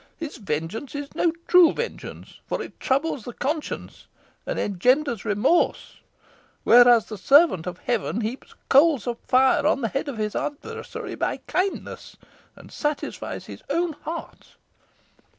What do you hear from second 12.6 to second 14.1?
satisfies his own